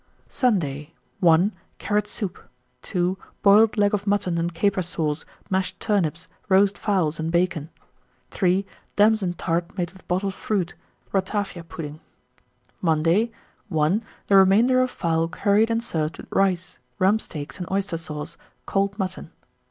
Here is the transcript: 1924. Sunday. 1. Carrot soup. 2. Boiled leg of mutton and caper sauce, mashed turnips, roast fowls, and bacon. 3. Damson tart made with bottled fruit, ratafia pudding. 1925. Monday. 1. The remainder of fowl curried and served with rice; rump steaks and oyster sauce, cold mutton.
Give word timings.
1924. 0.25 0.89
Sunday. 0.89 0.93
1. 1.19 1.51
Carrot 1.77 2.07
soup. 2.07 2.39
2. 2.81 3.19
Boiled 3.43 3.77
leg 3.77 3.93
of 3.93 4.07
mutton 4.07 4.39
and 4.39 4.51
caper 4.55 4.81
sauce, 4.81 5.25
mashed 5.51 5.79
turnips, 5.79 6.27
roast 6.49 6.75
fowls, 6.75 7.19
and 7.19 7.31
bacon. 7.31 7.69
3. 8.31 8.65
Damson 8.95 9.33
tart 9.35 9.77
made 9.77 9.91
with 9.91 10.07
bottled 10.07 10.33
fruit, 10.33 10.73
ratafia 11.13 11.63
pudding. 11.63 11.99
1925. 12.79 12.83
Monday. 12.83 13.31
1. 13.69 14.03
The 14.25 14.37
remainder 14.37 14.81
of 14.81 14.89
fowl 14.89 15.27
curried 15.27 15.69
and 15.69 15.83
served 15.83 16.17
with 16.17 16.25
rice; 16.31 16.79
rump 16.97 17.21
steaks 17.21 17.59
and 17.59 17.69
oyster 17.69 17.97
sauce, 17.97 18.37
cold 18.65 18.97
mutton. 18.97 19.29